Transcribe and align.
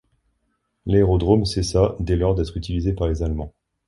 L'aérodrome 0.87 1.45
cessa 1.45 1.95
dès 1.99 2.15
lors 2.15 2.33
d'être 2.33 2.57
utilisé 2.57 2.93
par 2.93 3.07
les 3.07 3.21
Allemands. 3.21 3.53